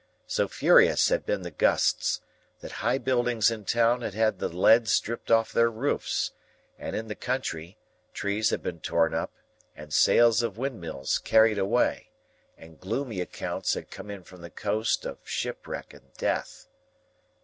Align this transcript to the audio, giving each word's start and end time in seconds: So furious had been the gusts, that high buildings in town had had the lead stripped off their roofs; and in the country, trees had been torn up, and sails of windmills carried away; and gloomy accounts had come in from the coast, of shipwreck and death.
So 0.25 0.47
furious 0.47 1.09
had 1.09 1.27
been 1.27 1.43
the 1.43 1.51
gusts, 1.51 2.21
that 2.61 2.71
high 2.81 2.97
buildings 2.97 3.51
in 3.51 3.65
town 3.65 4.01
had 4.01 4.15
had 4.15 4.39
the 4.39 4.47
lead 4.47 4.87
stripped 4.87 5.29
off 5.29 5.51
their 5.53 5.69
roofs; 5.69 6.31
and 6.79 6.95
in 6.95 7.07
the 7.07 7.13
country, 7.13 7.77
trees 8.11 8.49
had 8.49 8.63
been 8.63 8.79
torn 8.79 9.13
up, 9.13 9.31
and 9.75 9.93
sails 9.93 10.41
of 10.41 10.57
windmills 10.57 11.19
carried 11.19 11.59
away; 11.59 12.09
and 12.57 12.79
gloomy 12.79 13.21
accounts 13.21 13.75
had 13.75 13.91
come 13.91 14.09
in 14.09 14.23
from 14.23 14.41
the 14.41 14.49
coast, 14.49 15.05
of 15.05 15.19
shipwreck 15.23 15.93
and 15.93 16.11
death. 16.17 16.67